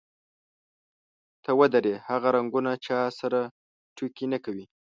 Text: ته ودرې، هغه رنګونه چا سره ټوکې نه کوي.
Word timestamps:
ته 1.43 1.51
ودرې، 1.59 1.95
هغه 2.07 2.29
رنګونه 2.35 2.71
چا 2.85 2.99
سره 3.19 3.39
ټوکې 3.95 4.25
نه 4.33 4.37
کوي. 4.43 4.65